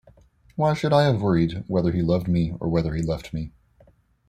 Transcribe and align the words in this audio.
Why 0.55 0.73
should 0.73 0.93
I 0.93 1.03
have 1.03 1.21
worried 1.21 1.63
whether 1.67 1.91
he 1.91 2.01
loved 2.01 2.27
me 2.27 2.55
or 2.59 2.69
whether 2.69 2.95
he 2.95 3.03
left 3.03 3.33
me? 3.33 3.51